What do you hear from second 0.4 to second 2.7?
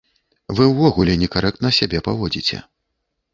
Вы ўвогуле некарэктна сябе паводзіце.